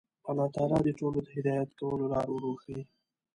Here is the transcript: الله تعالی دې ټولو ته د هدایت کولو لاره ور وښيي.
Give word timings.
الله 0.29 0.47
تعالی 0.55 0.79
دې 0.85 0.93
ټولو 0.99 1.19
ته 1.25 1.29
د 1.33 1.33
هدایت 1.39 1.69
کولو 1.79 2.05
لاره 2.11 2.31
ور 2.31 2.43
وښيي. 2.47 2.81